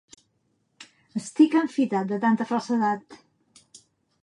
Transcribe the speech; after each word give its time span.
Estic 1.19 1.59
enfitat 1.61 2.09
de 2.13 2.19
tanta 2.25 2.49
falsedat. 2.55 3.21